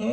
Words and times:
Hi, 0.00 0.08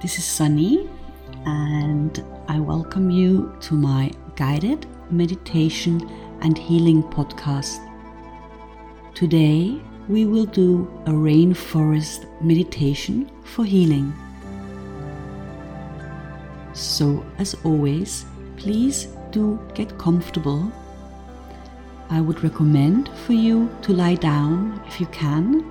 this 0.00 0.16
is 0.16 0.24
Sunny, 0.24 0.88
and 1.44 2.24
I 2.48 2.58
welcome 2.58 3.10
you 3.10 3.54
to 3.60 3.74
my 3.74 4.10
guided 4.36 4.86
meditation 5.10 6.00
and 6.40 6.56
healing 6.56 7.02
podcast. 7.02 7.86
Today, 9.14 9.78
we 10.08 10.24
will 10.24 10.46
do 10.46 10.88
a 11.04 11.10
rainforest 11.10 12.24
meditation 12.40 13.30
for 13.44 13.66
healing. 13.66 14.14
So, 16.76 17.24
as 17.38 17.54
always, 17.64 18.24
please 18.56 19.08
do 19.30 19.58
get 19.74 19.98
comfortable. 19.98 20.70
I 22.10 22.20
would 22.20 22.44
recommend 22.44 23.08
for 23.26 23.32
you 23.32 23.68
to 23.82 23.92
lie 23.92 24.14
down 24.14 24.80
if 24.86 25.00
you 25.00 25.06
can 25.06 25.64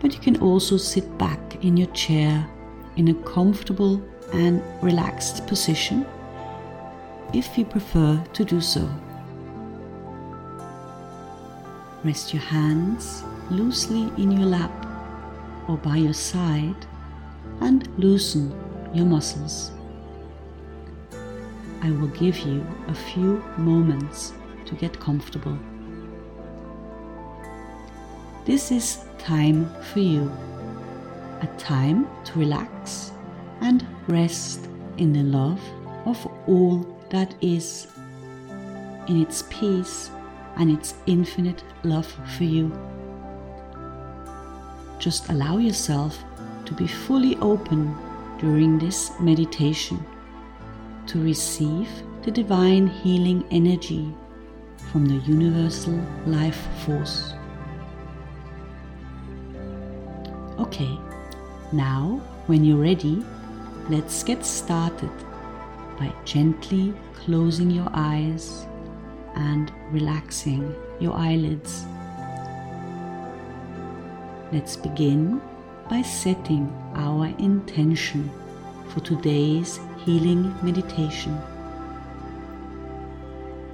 but 0.00 0.14
you 0.14 0.20
can 0.20 0.40
also 0.40 0.76
sit 0.76 1.18
back 1.18 1.62
in 1.62 1.76
your 1.76 1.88
chair 1.88 2.48
in 2.96 3.08
a 3.08 3.14
comfortable 3.14 4.02
and 4.32 4.62
relaxed 4.82 5.46
position 5.46 6.06
if 7.32 7.56
you 7.56 7.64
prefer 7.64 8.22
to 8.32 8.44
do 8.44 8.60
so. 8.60 8.88
Rest 12.02 12.32
your 12.32 12.42
hands 12.42 13.22
loosely 13.50 14.10
in 14.20 14.30
your 14.32 14.46
lap 14.46 14.72
or 15.68 15.76
by 15.76 15.96
your 15.96 16.14
side 16.14 16.86
and 17.60 17.86
loosen 17.98 18.52
your 18.94 19.04
muscles. 19.04 19.70
I 21.82 21.90
will 21.92 22.08
give 22.08 22.38
you 22.40 22.66
a 22.88 22.94
few 22.94 23.42
moments 23.56 24.34
to 24.66 24.74
get 24.74 25.00
comfortable. 25.00 25.58
This 28.44 28.70
is 28.70 29.04
time 29.18 29.70
for 29.92 30.00
you, 30.00 30.30
a 31.40 31.46
time 31.56 32.06
to 32.24 32.38
relax 32.38 33.12
and 33.62 33.86
rest 34.08 34.68
in 34.98 35.12
the 35.12 35.22
love 35.22 35.60
of 36.04 36.26
all 36.46 36.86
that 37.08 37.34
is, 37.40 37.86
in 39.08 39.22
its 39.22 39.44
peace 39.48 40.10
and 40.56 40.70
its 40.70 40.94
infinite 41.06 41.64
love 41.82 42.14
for 42.36 42.44
you. 42.44 42.70
Just 44.98 45.30
allow 45.30 45.56
yourself 45.56 46.22
to 46.66 46.74
be 46.74 46.86
fully 46.86 47.36
open 47.36 47.96
during 48.38 48.78
this 48.78 49.12
meditation 49.18 50.04
to 51.10 51.20
receive 51.20 51.88
the 52.22 52.30
divine 52.30 52.86
healing 52.86 53.44
energy 53.50 54.14
from 54.92 55.06
the 55.06 55.16
universal 55.26 56.00
life 56.24 56.68
force. 56.84 57.34
Okay, 60.60 60.96
now 61.72 62.22
when 62.46 62.64
you're 62.64 62.78
ready, 62.78 63.24
let's 63.88 64.22
get 64.22 64.46
started 64.46 65.10
by 65.98 66.12
gently 66.24 66.94
closing 67.14 67.72
your 67.72 67.88
eyes 67.92 68.66
and 69.34 69.72
relaxing 69.90 70.72
your 71.00 71.14
eyelids. 71.14 71.86
Let's 74.52 74.76
begin 74.76 75.40
by 75.88 76.02
setting 76.02 76.72
our 76.94 77.26
intention 77.38 78.30
for 78.90 79.00
today's 79.00 79.80
healing 80.04 80.54
meditation. 80.62 81.38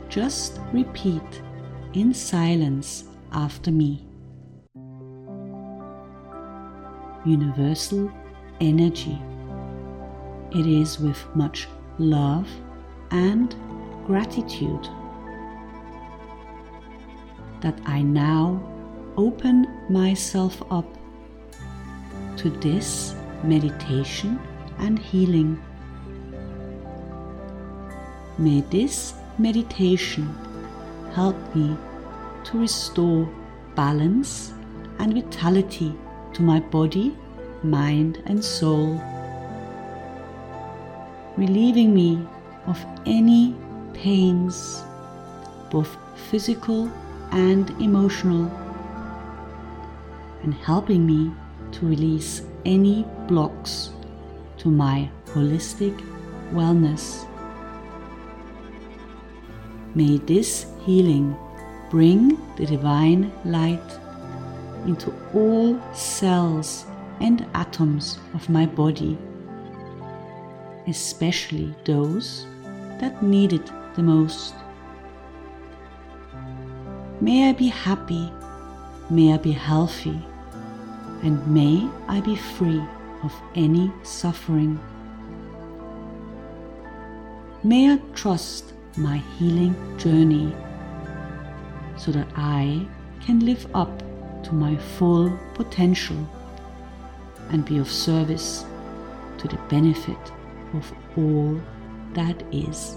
Just 0.09 0.61
repeat 0.72 1.42
in 1.92 2.14
silence 2.14 3.04
after 3.32 3.71
me. 3.71 4.06
universal 7.26 8.10
energy. 8.60 9.21
It 10.53 10.66
is 10.66 10.99
with 11.00 11.19
much 11.34 11.69
love 11.99 12.49
and 13.10 13.55
gratitude 14.06 14.88
that 17.60 17.78
I 17.84 18.03
now 18.03 18.62
open 19.16 19.66
myself 19.91 20.62
up 20.71 20.87
to 22.37 22.50
this 22.50 23.15
meditation 23.43 24.38
and 24.78 24.98
healing. 24.98 25.62
May 28.38 28.60
this 28.60 29.14
meditation 29.38 30.34
help 31.14 31.37
me 31.54 31.76
to 32.44 32.59
restore 32.59 33.28
balance 33.75 34.53
and 34.98 35.14
vitality 35.14 35.94
to 36.34 36.42
my 36.42 36.60
body, 36.60 37.16
mind, 37.62 38.22
and 38.26 38.44
soul, 38.44 39.00
relieving 41.37 41.94
me 41.94 42.20
of 42.66 42.84
any 43.06 43.54
pains, 43.94 44.82
both 45.70 45.97
physical 46.31 46.91
and 47.32 47.70
emotional, 47.81 48.50
and 50.43 50.53
helping 50.54 51.06
me 51.06 51.32
to 51.72 51.87
release 51.87 52.43
any 52.64 53.04
blocks 53.26 53.91
to 54.59 54.69
my 54.69 55.09
holistic 55.27 55.94
wellness. 56.53 57.27
May 59.94 60.19
this 60.19 60.67
healing 60.84 61.37
bring 61.91 62.39
the 62.56 62.67
divine 62.67 63.33
light 63.44 63.99
into 64.87 65.12
all 65.34 65.81
cells 65.93 66.87
and 67.21 67.47
atoms 67.55 68.19
of 68.34 68.49
my 68.49 68.67
body, 68.67 69.17
especially 70.87 71.75
those 71.84 72.47
that 73.00 73.23
need 73.23 73.53
it 73.53 73.71
the 73.94 74.03
most. 74.03 74.55
May 77.21 77.49
I 77.49 77.53
be 77.53 77.69
happy, 77.69 78.31
may 79.09 79.33
I 79.33 79.38
be 79.38 79.53
healthy, 79.53 80.21
and 81.23 81.47
may 81.47 81.88
I 82.09 82.21
be 82.21 82.37
free 82.37 82.83
of 83.26 83.32
any 83.56 83.92
suffering. 84.04 84.78
May 87.64 87.92
I 87.92 87.98
trust 88.14 88.72
my 88.97 89.16
healing 89.37 89.75
journey 89.98 90.54
so 91.97 92.12
that 92.12 92.28
I 92.37 92.87
can 93.20 93.41
live 93.41 93.66
up 93.75 93.92
to 94.44 94.54
my 94.54 94.76
full 94.76 95.37
potential 95.54 96.16
and 97.50 97.64
be 97.64 97.78
of 97.78 97.91
service 97.91 98.64
to 99.38 99.48
the 99.48 99.58
benefit 99.69 100.32
of 100.75 100.93
all 101.16 101.60
that 102.14 102.41
is. 102.53 102.97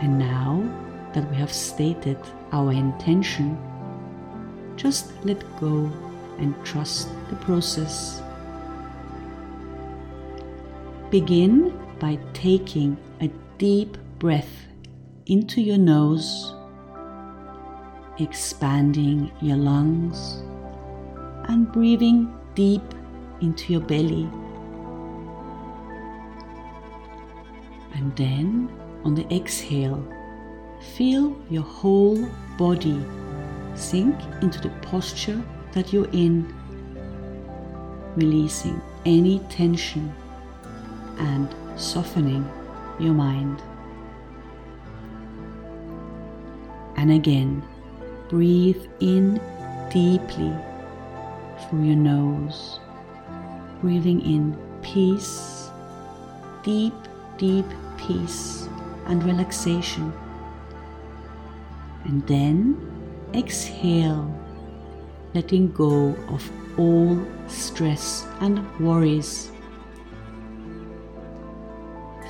And 0.00 0.18
now 0.18 0.64
that 1.12 1.28
we 1.30 1.36
have 1.36 1.52
stated 1.52 2.18
our 2.52 2.72
intention, 2.72 3.58
just 4.80 5.12
let 5.24 5.38
go 5.60 5.90
and 6.38 6.54
trust 6.64 7.08
the 7.28 7.36
process. 7.36 8.22
Begin 11.10 11.76
by 11.98 12.18
taking 12.32 12.96
a 13.20 13.28
deep 13.58 13.98
breath 14.18 14.66
into 15.26 15.60
your 15.60 15.76
nose 15.76 16.54
expanding 18.20 19.30
your 19.40 19.56
lungs 19.56 20.42
and 21.48 21.70
breathing 21.72 22.32
deep 22.54 22.82
into 23.40 23.72
your 23.72 23.80
belly. 23.80 24.28
And 27.94 28.14
then 28.16 28.70
on 29.04 29.14
the 29.14 29.26
exhale, 29.34 30.04
feel 30.96 31.36
your 31.48 31.62
whole 31.62 32.28
body 32.58 33.04
sink 33.80 34.14
into 34.42 34.60
the 34.60 34.70
posture 34.82 35.42
that 35.72 35.92
you're 35.92 36.10
in, 36.12 36.52
releasing 38.16 38.80
any 39.04 39.38
tension 39.48 40.12
and 41.18 41.48
softening 41.76 42.48
your 42.98 43.14
mind. 43.14 43.62
And 46.96 47.12
again, 47.12 47.62
Breathe 48.30 48.86
in 49.00 49.40
deeply 49.90 50.54
through 51.58 51.82
your 51.82 51.96
nose, 51.96 52.78
breathing 53.80 54.20
in 54.20 54.56
peace, 54.82 55.68
deep, 56.62 56.94
deep 57.36 57.66
peace 57.98 58.68
and 59.06 59.24
relaxation. 59.24 60.12
And 62.04 62.24
then 62.28 62.78
exhale, 63.34 64.32
letting 65.34 65.72
go 65.72 66.14
of 66.28 66.50
all 66.78 67.18
stress 67.48 68.26
and 68.40 68.64
worries. 68.80 69.50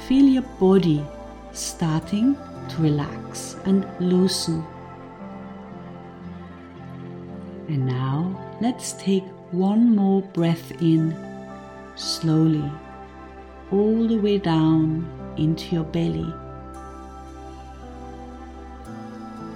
Feel 0.09 0.25
your 0.25 0.49
body 0.59 1.05
starting 1.53 2.37
to 2.69 2.83
relax 2.83 3.57
and 3.65 3.87
loosen. 4.01 4.65
And 7.69 7.87
now 7.87 8.57
let's 8.61 8.93
take 8.95 9.25
one 9.53 9.95
more 9.95 10.23
breath 10.23 10.73
in 10.83 11.17
slowly, 11.95 12.71
all 13.71 14.09
the 14.09 14.17
way 14.17 14.39
down 14.39 15.07
into 15.37 15.75
your 15.77 15.85
belly. 15.85 16.33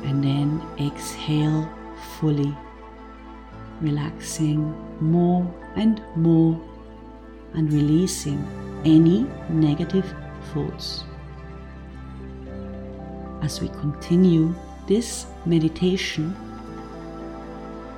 And 0.04 0.22
then 0.22 0.62
exhale 0.78 1.68
fully, 2.18 2.54
relaxing 3.80 4.74
more 5.00 5.52
and 5.76 6.02
more 6.14 6.60
and 7.54 7.72
releasing 7.72 8.38
any 8.84 9.26
negative 9.48 10.04
thoughts. 10.52 11.04
As 13.42 13.60
we 13.60 13.68
continue 13.68 14.54
this 14.86 15.26
meditation, 15.46 16.36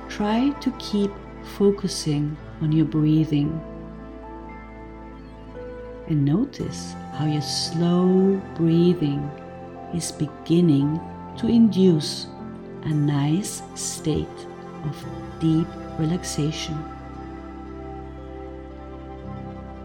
try 0.07 0.49
to 0.61 0.71
keep 0.79 1.11
focusing 1.57 2.37
on 2.61 2.71
your 2.71 2.85
breathing 2.85 3.61
and 6.07 6.23
notice 6.23 6.95
how 7.13 7.25
your 7.25 7.41
slow 7.41 8.41
breathing 8.55 9.19
is 9.93 10.11
beginning 10.11 10.99
to 11.37 11.47
induce 11.47 12.27
a 12.83 12.89
nice 12.89 13.61
state 13.75 14.27
of 14.85 15.05
deep 15.39 15.67
relaxation. 15.99 16.77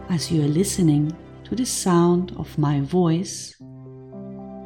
As 0.09 0.31
you 0.31 0.43
are 0.43 0.47
listening 0.47 1.15
to 1.45 1.55
the 1.55 1.65
sound 1.65 2.33
of 2.37 2.57
my 2.57 2.81
voice, 2.81 3.55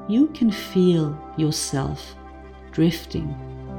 you 0.07 0.28
can 0.34 0.51
feel 0.51 1.18
yourself 1.38 2.16
drifting 2.72 3.36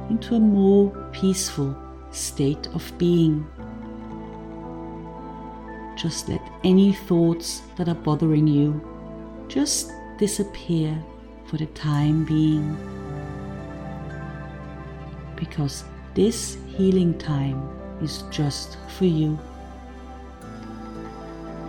into 0.09 0.35
a 0.35 0.39
more 0.39 0.89
peaceful 1.11 1.75
state 2.11 2.67
of 2.73 2.91
being. 2.97 3.45
Just 5.97 6.29
let 6.29 6.41
any 6.63 6.93
thoughts 6.93 7.61
that 7.75 7.89
are 7.89 7.95
bothering 7.95 8.47
you 8.47 8.81
just 9.47 9.91
disappear 10.17 10.97
for 11.45 11.57
the 11.57 11.65
time 11.67 12.25
being. 12.25 12.98
Because 15.39 15.85
this 16.13 16.57
healing 16.67 17.17
time 17.17 17.69
is 18.01 18.23
just 18.29 18.77
for 18.97 19.05
you. 19.05 19.39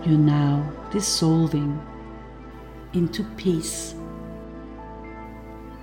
You're 0.04 0.18
now 0.18 0.68
dissolving 0.90 1.80
into 2.94 3.22
peace. 3.36 3.94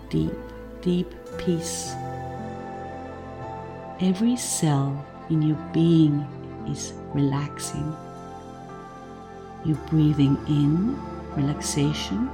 Deep, 0.10 0.34
deep 0.81 1.13
peace. 1.38 1.94
Every 4.00 4.36
cell 4.36 5.06
in 5.30 5.42
your 5.42 5.57
being 5.74 6.25
is 6.69 6.94
relaxing. 7.13 7.95
You're 9.66 9.84
breathing 9.89 10.38
in 10.48 11.00
relaxation 11.36 12.30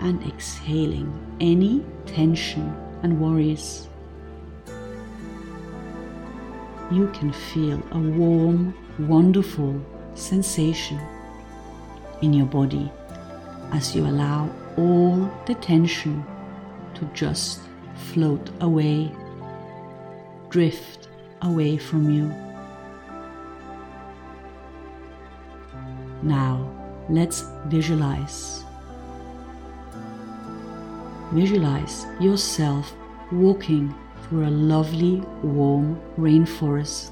and 0.00 0.22
exhaling 0.26 1.12
any 1.40 1.84
tension 2.06 2.74
and 3.02 3.20
worries. 3.20 3.88
You 6.90 7.08
can 7.08 7.32
feel 7.32 7.82
a 7.92 7.98
warm, 7.98 8.74
wonderful 8.98 9.78
sensation 10.14 10.98
in 12.22 12.32
your 12.32 12.46
body 12.46 12.90
as 13.72 13.94
you 13.94 14.06
allow 14.06 14.50
all 14.78 15.30
the 15.46 15.54
tension 15.56 16.24
to 16.94 17.04
just 17.12 17.60
float 18.12 18.50
away, 18.60 19.12
drift 20.48 21.08
away 21.42 21.76
from 21.76 22.10
you. 22.10 22.32
Now, 26.22 26.72
let's 27.10 27.44
visualize. 27.66 28.64
Visualize 31.32 32.06
yourself 32.18 32.94
walking 33.30 33.94
through 34.28 34.46
a 34.46 34.50
lovely, 34.50 35.22
warm 35.42 36.00
rainforest. 36.18 37.10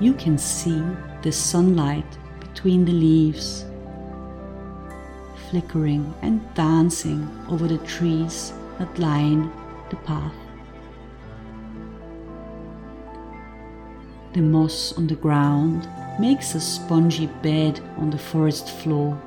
You 0.00 0.12
can 0.14 0.36
see 0.36 0.82
the 1.22 1.32
sunlight 1.32 2.18
between 2.40 2.84
the 2.84 2.92
leaves, 2.92 3.64
flickering 5.48 6.12
and 6.22 6.42
dancing 6.54 7.28
over 7.48 7.66
the 7.66 7.78
trees 7.78 8.52
that 8.78 8.98
line 8.98 9.50
the 9.90 9.96
path. 9.96 10.34
The 14.32 14.40
moss 14.40 14.92
on 14.96 15.06
the 15.06 15.14
ground 15.14 15.88
makes 16.18 16.54
a 16.54 16.60
spongy 16.60 17.26
bed 17.42 17.80
on 17.98 18.10
the 18.10 18.18
forest 18.18 18.70
floor 18.70 19.20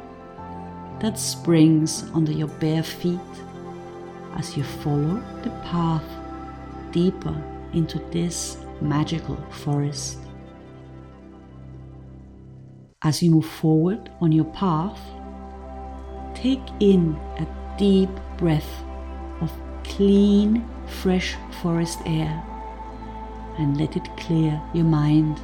that 0.99 1.19
springs 1.19 2.03
under 2.13 2.31
your 2.31 2.47
bare 2.47 2.83
feet 2.83 3.19
as 4.35 4.57
you 4.57 4.63
follow 4.63 5.21
the 5.43 5.49
path 5.63 6.03
deeper 6.91 7.35
into 7.73 7.99
this 8.11 8.57
magical 8.81 9.37
forest. 9.49 10.17
As 13.01 13.21
you 13.21 13.31
move 13.31 13.45
forward 13.45 14.09
on 14.19 14.31
your 14.31 14.45
path, 14.45 14.99
take 16.33 16.63
in 16.79 17.15
a 17.37 17.77
deep 17.77 18.09
breath 18.37 18.83
of 19.41 19.51
clean, 19.83 20.67
fresh 20.87 21.35
forest 21.61 21.99
air 22.05 22.43
and 23.57 23.77
let 23.77 23.95
it 23.95 24.07
clear 24.17 24.61
your 24.73 24.85
mind. 24.85 25.39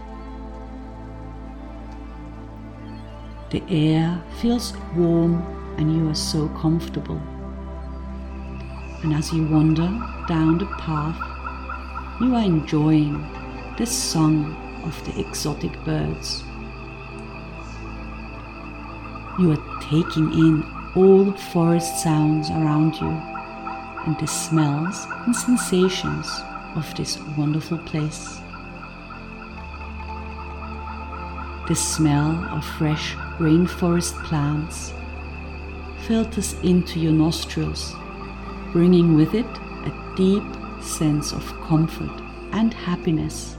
The 3.51 3.63
air 3.69 4.21
feels 4.39 4.73
warm 4.95 5.43
and 5.77 5.95
you 5.95 6.09
are 6.09 6.15
so 6.15 6.47
comfortable. 6.49 7.21
And 9.03 9.13
as 9.13 9.33
you 9.33 9.43
wander 9.45 9.89
down 10.27 10.59
the 10.59 10.65
path, 10.77 11.17
you 12.21 12.35
are 12.35 12.43
enjoying 12.43 13.25
the 13.77 13.85
song 13.85 14.55
of 14.83 15.05
the 15.05 15.19
exotic 15.19 15.73
birds. 15.83 16.43
You 19.39 19.53
are 19.53 19.79
taking 19.81 20.31
in 20.33 20.63
all 20.95 21.23
the 21.23 21.37
forest 21.37 22.03
sounds 22.03 22.49
around 22.49 22.95
you 22.95 23.09
and 24.05 24.19
the 24.19 24.27
smells 24.27 25.07
and 25.25 25.35
sensations 25.35 26.27
of 26.75 26.93
this 26.95 27.17
wonderful 27.37 27.77
place. 27.79 28.39
The 31.67 31.75
smell 31.75 32.43
of 32.51 32.65
fresh 32.65 33.13
rainforest 33.39 34.13
plants 34.25 34.93
filters 36.07 36.53
into 36.63 36.99
your 36.99 37.13
nostrils, 37.13 37.95
bringing 38.71 39.15
with 39.15 39.33
it 39.33 39.45
a 39.45 40.13
deep 40.15 40.43
sense 40.81 41.33
of 41.33 41.45
comfort 41.61 42.21
and 42.53 42.73
happiness, 42.73 43.57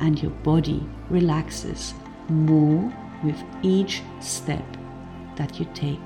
and 0.00 0.22
your 0.22 0.32
body 0.42 0.82
relaxes 1.10 1.94
more 2.28 2.92
with 3.22 3.36
each 3.62 4.02
step 4.20 4.64
that 5.36 5.58
you 5.58 5.66
take. 5.74 5.98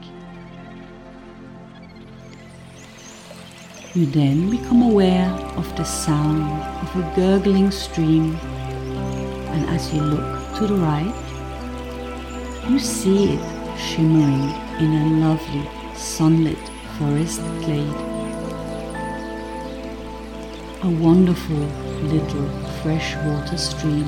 You 3.95 4.07
then 4.07 4.51
become 4.51 4.83
aware 4.83 5.29
of 5.57 5.77
the 5.77 5.85
sound 5.85 6.43
of 6.83 6.97
a 6.97 7.17
gurgling 7.17 7.71
stream, 7.71 8.37
and 8.37 9.69
as 9.71 9.93
you 9.93 10.01
look 10.01 10.57
to 10.59 10.67
the 10.67 10.75
right, 10.75 11.15
you 12.69 12.79
see 12.79 13.35
it 13.35 13.79
shimmering 13.79 14.51
in 14.79 14.95
a 14.95 15.27
lovely 15.27 15.69
sunlit 15.97 16.59
forest 17.01 17.41
glade. 17.65 17.97
A 20.83 20.91
wonderful 21.01 21.57
little 22.13 22.49
freshwater 22.83 23.57
stream 23.57 24.07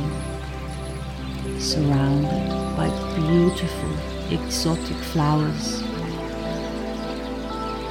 surrounded 1.59 2.45
by 2.77 2.89
beautiful 3.17 3.93
exotic 4.31 4.99
flowers, 5.13 5.81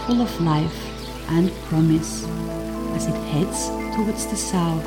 full 0.05 0.21
of 0.21 0.39
life 0.39 0.79
and 1.29 1.51
promise 1.65 2.25
as 2.93 3.07
it 3.07 3.19
heads 3.33 3.69
towards 3.95 4.27
the 4.27 4.35
south, 4.35 4.85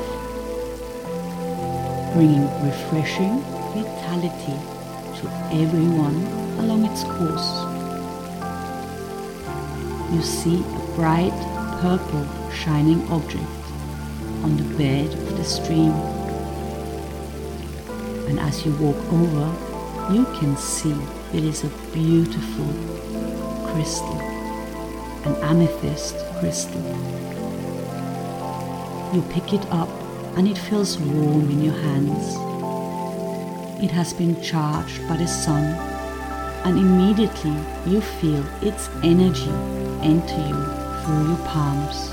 bringing 2.13 2.47
refreshing 2.63 3.41
vitality 3.75 4.57
to 5.19 5.27
everyone 5.51 6.15
along 6.63 6.85
its 6.85 7.03
course. 7.03 7.74
You 10.11 10.21
see 10.21 10.61
a 10.61 10.95
bright 10.95 11.33
purple 11.81 12.25
shining 12.51 13.01
object 13.09 13.43
on 14.43 14.55
the 14.55 14.77
bed 14.77 15.11
of 15.11 15.37
the 15.37 15.43
stream. 15.43 15.91
And 18.27 18.39
as 18.39 18.65
you 18.65 18.71
walk 18.73 18.97
over, 19.11 20.13
you 20.13 20.25
can 20.39 20.55
see 20.57 20.95
it 21.33 21.43
is 21.43 21.63
a 21.63 21.69
beautiful 21.91 22.65
crystal, 23.67 24.19
an 25.25 25.35
amethyst 25.43 26.15
crystal. 26.39 26.81
You 29.13 29.21
pick 29.33 29.53
it 29.53 29.65
up 29.71 29.89
and 30.37 30.47
it 30.47 30.57
feels 30.57 30.99
warm 30.99 31.49
in 31.49 31.61
your 31.61 31.73
hands. 31.73 32.35
It 33.83 33.91
has 33.91 34.13
been 34.13 34.39
charged 34.41 35.07
by 35.07 35.17
the 35.17 35.27
sun 35.27 35.63
and 36.65 36.77
immediately 36.77 37.55
you 37.85 38.01
feel 38.01 38.43
its 38.61 38.89
energy 39.03 39.84
enter 40.01 40.37
you 40.47 40.85
through 41.03 41.27
your 41.27 41.45
palms. 41.47 42.11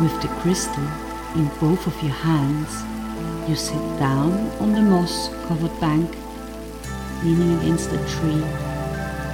With 0.00 0.20
the 0.22 0.28
crystal 0.40 0.88
in 1.34 1.48
both 1.60 1.86
of 1.86 2.02
your 2.02 2.12
hands, 2.12 2.82
you 3.48 3.56
sit 3.56 3.80
down 3.98 4.32
on 4.60 4.72
the 4.72 4.80
moss 4.80 5.28
covered 5.46 5.78
bank, 5.80 6.16
leaning 7.22 7.58
against 7.58 7.90
a 7.92 7.98
tree, 8.08 8.42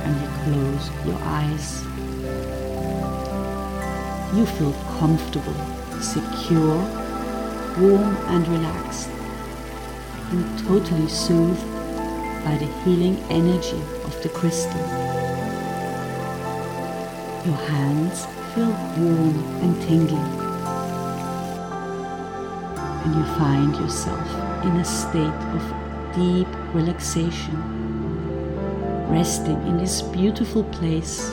and 0.04 0.20
you 0.20 0.28
close 0.44 0.90
your 1.06 1.18
eyes. 1.22 1.82
You 4.36 4.44
feel 4.44 4.72
comfortable, 4.98 5.54
secure, 6.00 6.76
warm, 7.78 8.16
and 8.28 8.46
relaxed, 8.48 9.08
and 10.30 10.58
totally 10.66 11.08
soothed 11.08 11.64
by 12.44 12.56
the 12.58 12.66
healing 12.84 13.16
energy 13.30 13.80
of 14.04 14.22
the 14.22 14.28
crystal. 14.28 15.07
Your 17.48 17.56
hands 17.56 18.26
feel 18.52 18.68
warm 18.98 19.36
and 19.62 19.80
tingling 19.80 20.48
and 23.04 23.14
you 23.14 23.24
find 23.38 23.74
yourself 23.76 24.28
in 24.66 24.76
a 24.76 24.84
state 24.84 25.40
of 25.56 25.62
deep 26.14 26.46
relaxation, 26.74 27.56
resting 29.08 29.56
in 29.66 29.78
this 29.78 30.02
beautiful 30.02 30.62
place 30.64 31.30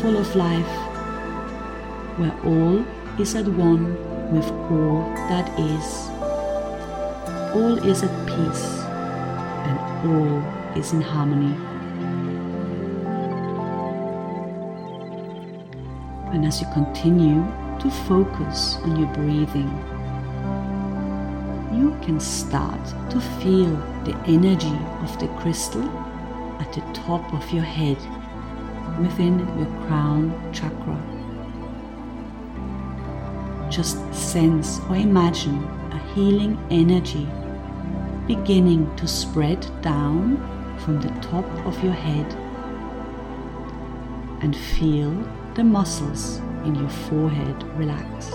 full 0.00 0.16
of 0.16 0.34
life 0.34 0.74
where 2.18 2.36
all 2.44 2.84
is 3.20 3.36
at 3.36 3.46
one 3.46 3.94
with 4.34 4.50
all 4.68 5.04
that 5.28 5.48
is. 5.60 6.08
All 7.54 7.78
is 7.88 8.02
at 8.02 8.26
peace 8.26 8.66
and 9.68 9.78
all 10.10 10.76
is 10.76 10.92
in 10.92 11.02
harmony. 11.02 11.73
And 16.34 16.44
as 16.44 16.60
you 16.60 16.66
continue 16.72 17.46
to 17.78 17.88
focus 18.08 18.78
on 18.82 18.96
your 18.98 19.06
breathing, 19.14 19.70
you 21.72 21.96
can 22.02 22.18
start 22.18 22.84
to 23.10 23.20
feel 23.40 23.70
the 24.04 24.16
energy 24.26 24.76
of 25.04 25.16
the 25.20 25.28
crystal 25.38 25.88
at 26.58 26.72
the 26.72 26.80
top 26.92 27.32
of 27.32 27.48
your 27.52 27.62
head 27.62 27.96
within 29.00 29.38
your 29.56 29.86
crown 29.86 30.32
chakra. 30.52 30.98
Just 33.70 33.96
sense 34.12 34.80
or 34.90 34.96
imagine 34.96 35.62
a 35.92 35.98
healing 36.14 36.58
energy 36.68 37.28
beginning 38.26 38.92
to 38.96 39.06
spread 39.06 39.64
down 39.82 40.36
from 40.80 41.00
the 41.00 41.10
top 41.20 41.44
of 41.64 41.80
your 41.84 41.92
head 41.92 42.26
and 44.42 44.56
feel 44.56 45.12
the 45.54 45.62
muscles 45.62 46.38
in 46.64 46.74
your 46.74 46.88
forehead 46.88 47.62
relax. 47.78 48.32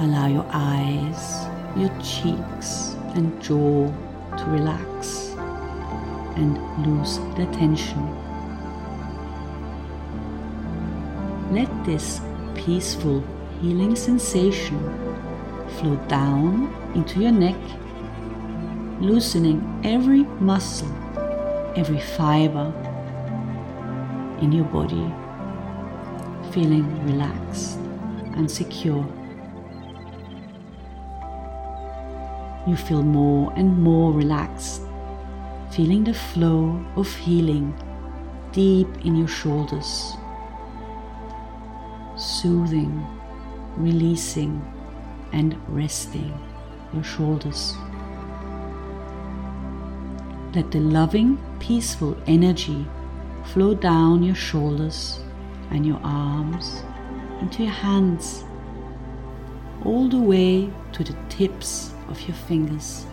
Allow 0.00 0.28
your 0.28 0.46
eyes, 0.50 1.46
your 1.76 1.90
cheeks, 2.00 2.96
and 3.14 3.30
jaw 3.42 3.86
to 4.38 4.44
relax 4.46 5.34
and 6.36 6.56
lose 6.86 7.18
the 7.36 7.44
tension. 7.52 8.02
Let 11.52 11.68
this 11.84 12.22
peaceful, 12.54 13.22
healing 13.60 13.94
sensation 13.94 14.80
flow 15.76 15.96
down 16.08 16.74
into 16.94 17.20
your 17.20 17.32
neck, 17.32 17.60
loosening 19.00 19.82
every 19.84 20.22
muscle, 20.40 20.90
every 21.76 22.00
fiber 22.00 22.72
in 24.42 24.50
your 24.50 24.64
body, 24.64 25.06
feeling 26.50 26.84
relaxed 27.06 27.78
and 28.34 28.50
secure. 28.50 29.06
You 32.66 32.76
feel 32.76 33.02
more 33.02 33.52
and 33.56 33.78
more 33.78 34.12
relaxed, 34.12 34.82
feeling 35.70 36.04
the 36.04 36.14
flow 36.14 36.84
of 36.96 37.08
healing 37.14 37.72
deep 38.50 38.88
in 39.04 39.14
your 39.16 39.28
shoulders, 39.28 40.14
soothing, 42.16 43.06
releasing, 43.76 44.60
and 45.32 45.56
resting 45.68 46.36
your 46.92 47.04
shoulders. 47.04 47.74
Let 50.54 50.70
the 50.70 50.80
loving, 50.80 51.38
peaceful 51.60 52.16
energy 52.26 52.86
flow 53.44 53.74
down 53.74 54.22
your 54.22 54.34
shoulders 54.34 55.20
and 55.70 55.86
your 55.86 56.00
arms 56.02 56.82
into 57.40 57.64
your 57.64 57.72
hands, 57.72 58.44
all 59.84 60.08
the 60.08 60.18
way 60.18 60.70
to 60.92 61.02
the 61.02 61.16
tips 61.28 61.92
of 62.08 62.20
your 62.22 62.36
fingers. 62.36 63.06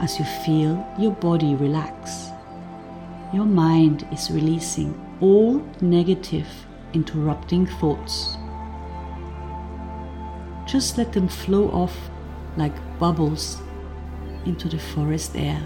As 0.00 0.18
you 0.18 0.24
feel 0.44 0.86
your 0.98 1.12
body 1.12 1.54
relax, 1.54 2.28
your 3.32 3.46
mind 3.46 4.06
is 4.12 4.30
releasing 4.30 4.94
all 5.20 5.64
negative, 5.80 6.46
interrupting 6.92 7.66
thoughts. 7.66 8.36
Just 10.66 10.98
let 10.98 11.12
them 11.12 11.28
flow 11.28 11.68
off 11.70 11.96
like 12.56 12.74
bubbles 12.98 13.58
into 14.44 14.68
the 14.68 14.78
forest 14.78 15.34
air. 15.34 15.62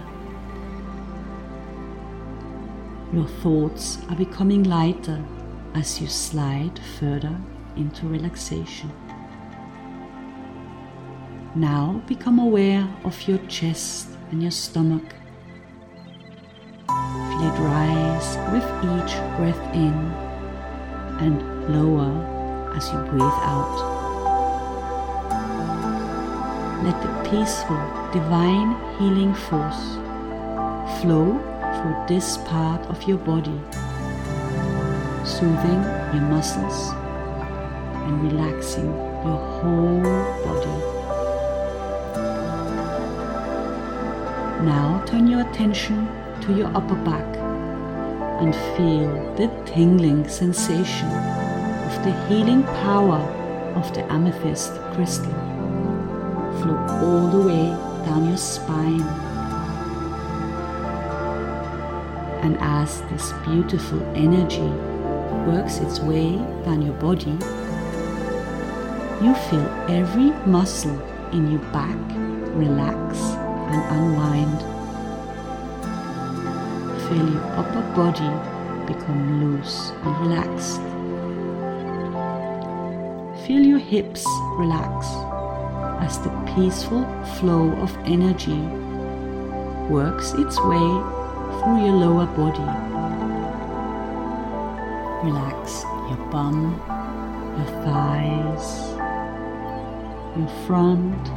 Your 3.12 3.26
thoughts 3.42 3.98
are 4.08 4.14
becoming 4.14 4.62
lighter 4.62 5.20
as 5.74 6.00
you 6.00 6.06
slide 6.06 6.78
further 7.00 7.36
into 7.74 8.06
relaxation. 8.06 8.92
Now 11.56 12.00
become 12.06 12.38
aware 12.38 12.88
of 13.02 13.20
your 13.26 13.38
chest 13.48 14.10
and 14.30 14.40
your 14.40 14.52
stomach. 14.52 15.02
Feel 16.86 17.48
it 17.48 17.58
rise 17.58 18.36
with 18.52 18.68
each 18.84 19.16
breath 19.36 19.74
in 19.74 19.94
and 21.18 21.42
lower 21.74 22.12
as 22.76 22.92
you 22.92 22.98
breathe 23.10 23.40
out. 23.42 23.98
Let 26.84 27.02
the 27.02 27.28
peaceful, 27.28 27.82
divine 28.12 28.76
healing 28.98 29.34
force 29.34 29.96
flow 31.00 31.49
through 31.80 31.96
this 32.08 32.36
part 32.38 32.80
of 32.90 33.02
your 33.04 33.18
body, 33.18 33.58
soothing 35.24 35.82
your 36.12 36.26
muscles 36.28 36.90
and 38.04 38.22
relaxing 38.22 38.86
your 39.24 39.38
whole 39.38 40.02
body. 40.44 41.00
Now 44.64 45.02
turn 45.06 45.26
your 45.26 45.40
attention 45.40 46.06
to 46.42 46.54
your 46.54 46.68
upper 46.76 46.96
back 46.96 47.36
and 48.40 48.54
feel 48.76 49.10
the 49.36 49.48
tingling 49.64 50.28
sensation 50.28 51.08
of 51.08 52.04
the 52.04 52.12
healing 52.28 52.62
power 52.84 53.20
of 53.74 53.92
the 53.94 54.02
amethyst 54.12 54.72
crystal 54.94 55.32
flow 56.60 56.76
all 57.02 57.28
the 57.28 57.46
way 57.46 57.68
down 58.04 58.28
your 58.28 58.36
spine. 58.36 59.29
And 62.42 62.56
as 62.60 63.02
this 63.10 63.32
beautiful 63.44 64.02
energy 64.16 64.70
works 65.46 65.78
its 65.78 66.00
way 66.00 66.36
down 66.64 66.82
your 66.82 66.94
body, 66.94 67.36
you 69.22 69.34
feel 69.34 69.68
every 69.88 70.30
muscle 70.46 70.98
in 71.32 71.50
your 71.50 71.60
back 71.70 71.98
relax 72.56 73.18
and 73.70 73.82
unwind. 73.96 74.60
Feel 77.08 77.30
your 77.30 77.44
upper 77.58 77.82
body 77.94 78.30
become 78.90 79.40
loose 79.44 79.90
and 80.02 80.20
relaxed. 80.26 80.80
Feel 83.46 83.66
your 83.66 83.78
hips 83.78 84.24
relax 84.56 85.06
as 86.00 86.18
the 86.20 86.30
peaceful 86.54 87.04
flow 87.38 87.70
of 87.82 87.94
energy 88.06 88.60
works 89.92 90.32
its 90.32 90.58
way 90.62 91.19
through 91.60 91.84
your 91.84 91.92
lower 91.92 92.24
body. 92.24 92.64
Relax 95.22 95.82
your 96.08 96.16
bum, 96.30 96.72
your 97.58 97.66
thighs, 97.84 98.92
your 100.38 100.48
front, 100.66 101.28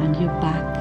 and 0.00 0.14
your 0.14 0.30
back. 0.40 0.76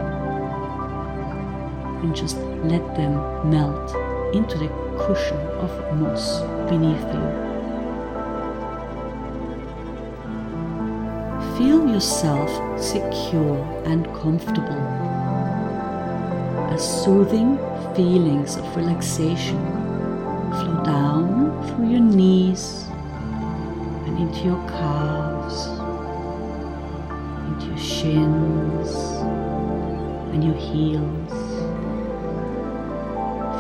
And 2.04 2.16
just 2.16 2.38
let 2.72 2.86
them 2.96 3.16
melt 3.50 3.96
into 4.36 4.60
the 4.60 4.68
cushion 5.00 5.40
of 5.58 5.72
moss 5.98 6.42
beneath 6.70 7.02
you. 7.16 7.26
Feel 11.58 11.88
yourself 11.88 12.52
secure 12.80 13.58
and 13.86 14.06
comfortable 14.14 15.13
as 16.74 17.04
soothing 17.04 17.58
feelings 17.96 18.56
of 18.56 18.76
relaxation 18.76 19.60
flow 20.58 20.82
down 20.84 21.28
through 21.68 21.88
your 21.88 22.00
knees 22.00 22.88
and 24.06 24.18
into 24.18 24.40
your 24.46 24.64
calves, 24.68 25.68
into 27.48 27.68
your 27.68 27.78
shins 27.78 28.90
and 30.34 30.44
your 30.44 30.56
heels. 30.56 31.34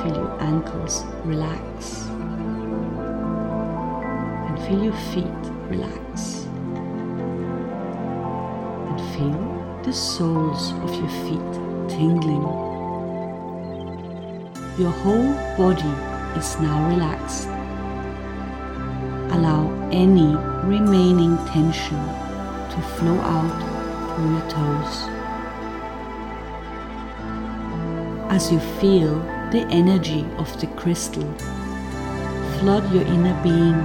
Feel 0.01 0.15
your 0.15 0.41
ankles 0.41 1.03
relax 1.24 2.08
and 4.48 4.58
feel 4.65 4.84
your 4.86 5.00
feet 5.13 5.43
relax 5.70 6.48
and 8.89 9.00
feel 9.13 9.82
the 9.84 9.93
soles 9.93 10.72
of 10.82 10.96
your 10.96 11.10
feet 11.25 11.53
tingling. 11.88 12.72
Your 14.75 14.89
whole 14.89 15.33
body 15.55 15.93
is 16.35 16.59
now 16.59 16.89
relaxed. 16.89 17.47
Allow 19.35 19.69
any 19.91 20.35
remaining 20.67 21.37
tension 21.45 21.97
to 21.97 22.81
flow 22.97 23.19
out 23.21 24.15
through 24.15 24.31
your 24.31 24.49
toes. 24.49 24.95
As 28.31 28.51
you 28.51 28.59
feel 28.81 29.19
the 29.51 29.63
energy 29.69 30.25
of 30.39 30.59
the 30.59 30.65
crystal 30.65 31.31
flood 32.57 32.91
your 32.91 33.03
inner 33.03 33.39
being, 33.43 33.77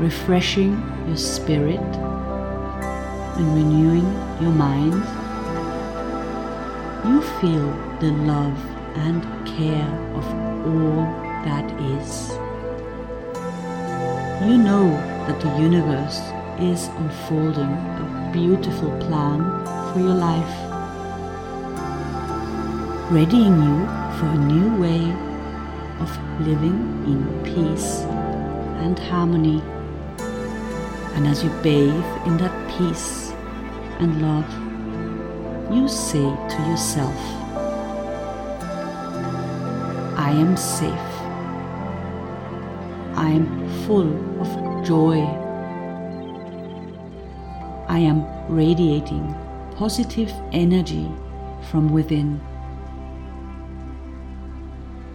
refreshing 0.00 0.80
your 1.06 1.18
spirit 1.18 1.80
and 3.36 3.54
renewing 3.54 4.10
your 4.40 4.52
mind, 4.52 4.94
you 7.04 7.20
feel 7.38 7.68
the 8.00 8.10
love 8.24 8.73
and 8.94 9.22
care 9.46 9.88
of 10.14 10.24
all 10.66 11.04
that 11.44 11.66
is. 11.98 12.30
You 14.46 14.58
know 14.58 14.90
that 15.26 15.40
the 15.40 15.48
universe 15.60 16.20
is 16.60 16.88
unfolding 16.88 17.72
a 18.02 18.30
beautiful 18.32 18.90
plan 19.00 19.40
for 19.92 20.00
your 20.00 20.14
life, 20.14 20.54
readying 23.10 23.56
you 23.62 23.86
for 24.18 24.26
a 24.26 24.38
new 24.38 24.80
way 24.80 25.02
of 26.00 26.10
living 26.40 26.78
in 27.06 27.42
peace 27.44 28.00
and 28.84 28.98
harmony. 28.98 29.62
And 31.14 31.26
as 31.26 31.42
you 31.44 31.50
bathe 31.62 32.04
in 32.26 32.36
that 32.38 32.54
peace 32.76 33.30
and 34.00 34.20
love, 34.20 34.50
you 35.72 35.88
say 35.88 36.18
to 36.22 36.62
yourself, 36.68 37.43
I 40.24 40.30
am 40.30 40.56
safe. 40.56 41.14
I 43.14 43.28
am 43.28 43.68
full 43.84 44.10
of 44.40 44.86
joy. 44.86 45.20
I 47.88 47.98
am 47.98 48.24
radiating 48.48 49.34
positive 49.76 50.32
energy 50.50 51.10
from 51.70 51.92
within. 51.92 52.40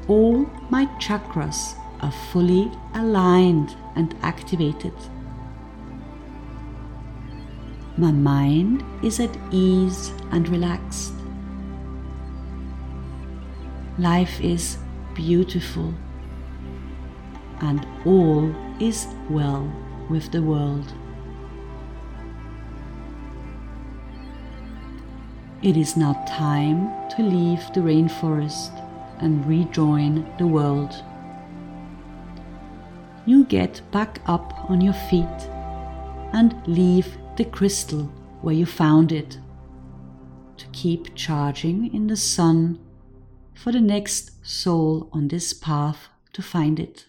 All 0.07 0.45
my 0.69 0.85
chakras 0.99 1.73
are 2.01 2.13
fully 2.31 2.71
aligned 2.93 3.75
and 3.95 4.15
activated. 4.21 4.93
My 7.97 8.11
mind 8.11 8.83
is 9.03 9.19
at 9.19 9.35
ease 9.49 10.13
and 10.29 10.47
relaxed. 10.49 11.13
Life 13.97 14.39
is 14.39 14.77
beautiful 15.13 15.93
and 17.61 17.85
all 18.05 18.53
is 18.79 19.07
well 19.29 19.71
with 20.09 20.31
the 20.31 20.41
world. 20.41 20.93
It 25.61 25.75
is 25.75 25.97
now 25.97 26.13
time 26.25 26.89
to 27.09 27.21
leave 27.21 27.61
the 27.73 27.81
rainforest 27.81 28.71
and 29.19 29.45
rejoin 29.45 30.25
the 30.37 30.47
world. 30.47 31.03
You 33.25 33.43
get 33.43 33.81
back 33.91 34.21
up 34.25 34.69
on 34.69 34.79
your 34.79 34.93
feet 34.93 35.49
and 36.31 36.55
leave 36.65 37.17
the 37.35 37.43
crystal 37.43 38.03
where 38.41 38.55
you 38.55 38.65
found 38.65 39.11
it 39.11 39.37
to 40.57 40.65
keep 40.67 41.13
charging 41.15 41.93
in 41.93 42.07
the 42.07 42.17
sun 42.17 42.79
for 43.59 43.73
the 43.73 43.81
next 43.81 44.31
soul 44.47 45.09
on 45.11 45.27
this 45.27 45.53
path 45.53 46.07
to 46.31 46.41
find 46.41 46.79
it. 46.79 47.07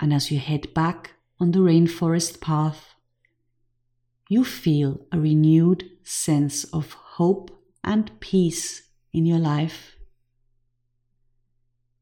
And 0.00 0.12
as 0.12 0.32
you 0.32 0.40
head 0.40 0.74
back 0.74 1.12
on 1.38 1.52
the 1.52 1.60
rainforest 1.60 2.40
path, 2.40 2.94
you 4.28 4.44
feel 4.44 5.06
a 5.12 5.20
renewed 5.20 5.88
sense 6.02 6.64
of 6.64 6.94
hope 6.94 7.62
and 7.84 8.10
peace 8.18 8.88
in 9.12 9.24
your 9.24 9.38
life. 9.38 9.94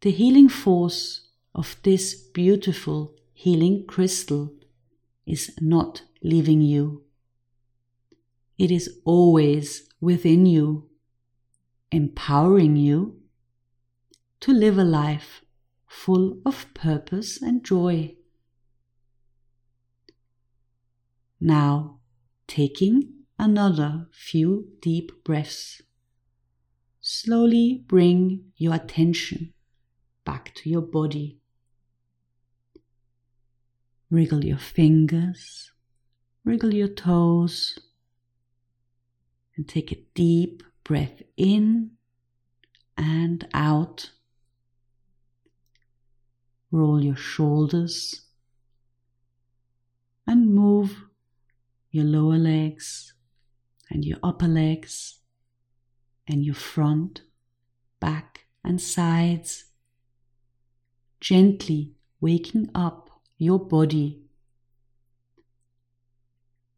The 0.00 0.10
healing 0.10 0.48
force 0.48 1.28
of 1.54 1.76
this 1.82 2.14
beautiful 2.14 3.14
healing 3.34 3.84
crystal 3.86 4.54
is 5.26 5.54
not 5.60 6.00
leaving 6.22 6.62
you. 6.62 7.02
It 8.56 8.70
is 8.70 9.00
always 9.04 9.86
within 10.00 10.46
you, 10.46 10.87
empowering 11.90 12.76
you 12.76 13.20
to 14.40 14.52
live 14.52 14.78
a 14.78 14.84
life 14.84 15.42
full 15.86 16.38
of 16.44 16.66
purpose 16.74 17.40
and 17.40 17.64
joy. 17.64 18.14
Now, 21.40 22.00
taking 22.46 23.14
another 23.38 24.08
few 24.12 24.68
deep 24.80 25.24
breaths, 25.24 25.82
slowly 27.00 27.84
bring 27.86 28.52
your 28.56 28.74
attention 28.74 29.54
back 30.24 30.54
to 30.56 30.68
your 30.68 30.82
body. 30.82 31.38
Wriggle 34.10 34.44
your 34.44 34.58
fingers, 34.58 35.72
wriggle 36.44 36.74
your 36.74 36.88
toes, 36.88 37.78
and 39.56 39.68
take 39.68 39.92
a 39.92 40.02
deep 40.14 40.62
breath 40.88 41.22
in 41.36 41.90
and 42.96 43.46
out. 43.52 44.10
Roll 46.72 47.04
your 47.04 47.14
shoulders 47.14 48.22
and 50.26 50.54
move 50.54 50.96
your 51.90 52.06
lower 52.06 52.38
legs 52.38 53.12
and 53.90 54.02
your 54.02 54.16
upper 54.22 54.48
legs 54.48 55.18
and 56.26 56.42
your 56.42 56.54
front, 56.54 57.20
back, 58.00 58.46
and 58.64 58.80
sides, 58.80 59.66
gently 61.20 61.92
waking 62.18 62.70
up 62.74 63.10
your 63.36 63.58
body 63.58 64.22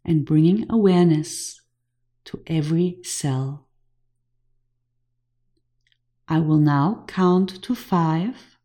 and 0.05 0.25
bringing 0.25 0.67
awareness 0.69 1.61
to 2.25 2.43
every 2.49 2.99
cell. 3.05 3.69
I 6.33 6.39
will 6.39 6.59
now 6.59 7.05
count 7.09 7.61
to 7.65 7.75
five 7.75 8.57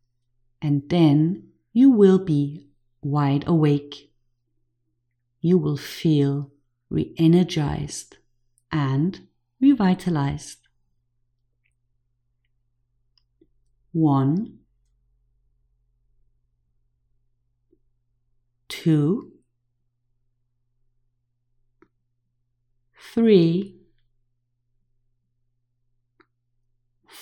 and 0.62 0.88
then 0.88 1.48
you 1.72 1.90
will 1.90 2.20
be 2.20 2.68
wide 3.02 3.42
awake. 3.48 4.12
You 5.40 5.58
will 5.58 5.76
feel 5.76 6.52
re 6.90 7.12
energized 7.18 8.18
and 8.70 9.26
revitalized. 9.60 10.68
One, 13.90 14.58
two, 18.68 19.32
three, 23.12 23.75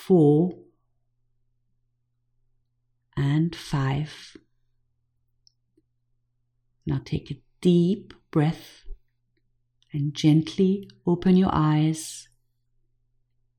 four, 0.07 0.53
and 3.17 3.57
five. 3.57 4.37
Now 6.85 7.01
take 7.03 7.31
a 7.31 7.40
deep 7.62 8.12
breath 8.31 8.85
and 9.93 10.12
gently 10.12 10.90
open 11.07 11.37
your 11.37 11.49
eyes, 11.53 12.29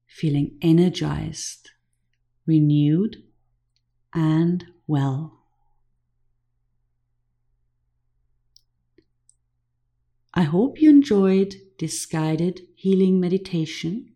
feeling 0.05 0.57
energized, 0.61 1.71
renewed, 2.45 3.23
and 4.13 4.65
well. 4.85 5.39
I 10.33 10.43
hope 10.43 10.79
you 10.79 10.91
enjoyed 10.91 11.55
this 11.79 12.05
guided 12.05 12.67
healing 12.75 13.19
meditation 13.19 14.14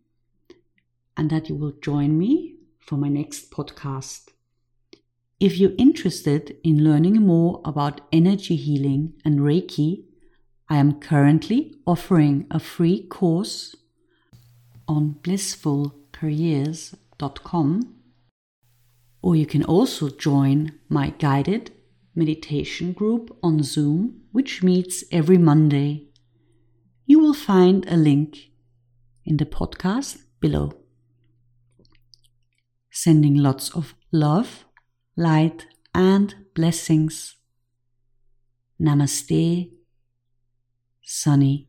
and 1.20 1.30
that 1.30 1.50
you 1.50 1.56
will 1.56 1.74
join 1.82 2.18
me 2.18 2.56
for 2.80 2.96
my 2.96 3.10
next 3.10 3.52
podcast. 3.52 4.30
If 5.38 5.58
you're 5.58 5.76
interested 5.78 6.56
in 6.64 6.82
learning 6.82 7.16
more 7.16 7.62
about 7.66 8.00
energy 8.14 8.56
healing 8.56 9.16
and 9.26 9.42
Reiki, 9.42 10.06
I 10.70 10.78
am 10.78 11.02
currently 11.02 11.76
offering 11.86 12.48
a 12.50 12.58
free 12.58 13.06
course 13.08 13.76
on 14.88 15.18
blissfulcareers.com, 15.22 17.96
or 19.22 19.36
you 19.36 19.46
can 19.46 19.66
also 19.66 20.10
join 20.10 20.80
my 20.88 21.10
guided 21.20 21.72
meditation 22.16 22.94
group 22.94 23.38
on 23.44 23.62
Zoom, 23.62 24.22
which 24.32 24.64
meets 24.64 25.04
every 25.12 25.38
Monday. 25.38 26.08
You 27.06 27.20
will 27.20 27.34
find 27.34 27.86
a 27.90 27.98
link 27.98 28.52
in 29.26 29.36
the 29.36 29.46
podcast 29.46 30.20
below. 30.40 30.79
Sending 33.02 33.36
lots 33.36 33.70
of 33.80 33.96
love 34.12 34.66
light, 35.20 35.68
and 35.94 36.34
blessings. 36.56 37.36
Namaste, 38.80 39.70
Sunny. 41.04 41.68